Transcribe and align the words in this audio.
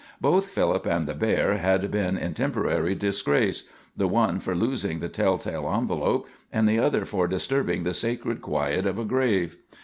Both 0.19 0.47
Philip 0.47 0.87
and 0.87 1.07
the 1.07 1.13
bear 1.13 1.57
had 1.59 1.91
been 1.91 2.17
in 2.17 2.33
temporary 2.33 2.95
disgrace, 2.95 3.69
the 3.95 4.07
one 4.07 4.39
for 4.39 4.55
losing 4.55 4.99
the 4.99 5.09
tell 5.09 5.37
tale 5.37 5.71
envelop, 5.71 6.25
and 6.51 6.67
the 6.67 6.79
other 6.79 7.05
for 7.05 7.27
disturbing 7.27 7.83
the 7.83 7.93
sacred 7.93 8.41
quiet 8.41 8.87
of 8.87 8.97
a 8.97 9.05
grave. 9.05 9.57